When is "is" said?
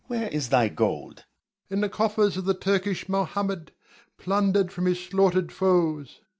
0.29-0.49